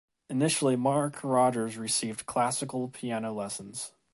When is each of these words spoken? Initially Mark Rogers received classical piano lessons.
Initially 0.31 0.75
Mark 0.75 1.23
Rogers 1.23 1.77
received 1.77 2.25
classical 2.25 2.87
piano 2.87 3.31
lessons. 3.31 3.91